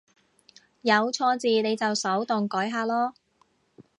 [0.81, 3.13] 有錯字你就手動改下囉